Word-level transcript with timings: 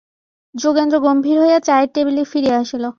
যোগেন্দ্র 0.55 0.95
গম্ভীর 0.99 1.37
হইয়া 1.41 1.59
চায়ের 1.59 1.89
টেবিলে 1.93 2.23
ফিরিয়া 2.23 2.55
আসিল। 2.59 2.83